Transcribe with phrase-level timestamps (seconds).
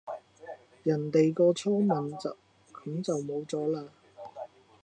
[0.81, 3.83] 人哋個初吻咁就無咗啦